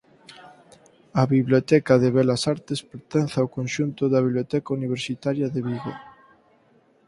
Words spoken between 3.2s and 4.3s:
ao conxunto da